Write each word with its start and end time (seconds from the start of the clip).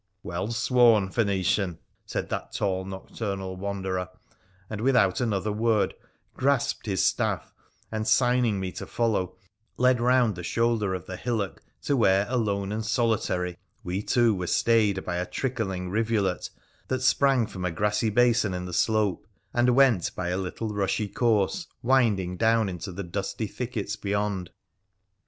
'Well 0.23 0.51
sworn, 0.51 1.11
Phoenician!' 1.11 1.77
said 2.07 2.27
that 2.29 2.55
tall 2.55 2.85
nocturnal 2.85 3.55
wan 3.55 3.83
derer, 3.83 4.09
and 4.67 4.81
without 4.81 5.21
another 5.21 5.51
word 5.51 5.93
grasped 6.35 6.87
his 6.87 7.05
staff 7.05 7.53
and, 7.91 8.07
signing 8.07 8.55
to 8.55 8.59
me 8.61 8.71
to 8.71 8.87
follow, 8.87 9.37
led 9.77 10.01
round 10.01 10.33
the 10.33 10.41
shoulder 10.41 10.95
of 10.95 11.05
the 11.05 11.17
hillock 11.17 11.61
to 11.83 11.95
where, 11.95 12.25
alone 12.29 12.71
and 12.71 12.83
solitary, 12.83 13.55
we 13.83 14.01
two 14.01 14.33
were 14.33 14.47
stayed 14.47 15.05
by 15.05 15.17
a 15.17 15.25
trickling 15.27 15.91
rivulet 15.91 16.49
that 16.87 17.03
sprang 17.03 17.45
from 17.45 17.63
a 17.63 17.69
grassy 17.69 18.09
basin 18.09 18.55
in 18.55 18.65
the 18.65 18.73
slope, 18.73 19.27
and 19.53 19.75
went 19.75 20.15
by 20.15 20.29
a 20.29 20.37
little 20.37 20.73
rushy 20.73 21.07
course 21.07 21.67
winding 21.83 22.37
down 22.37 22.67
into 22.69 22.91
the 22.91 23.03
dusky 23.03 23.45
thickets 23.45 23.95
beyond. 23.95 24.49